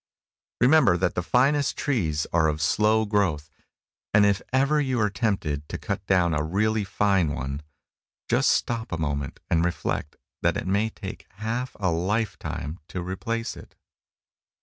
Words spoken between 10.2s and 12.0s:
that it may take half a